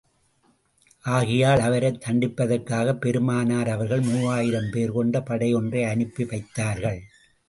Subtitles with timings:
[1.03, 7.01] ஆகையால், அவரைத் தண்டிப்பதற்காகப் பெருமானார் அவர்கள் மூவாயிரம் பேர் கொண்ட படை ஒன்றை அனுப்பி வைத்தார்கள்.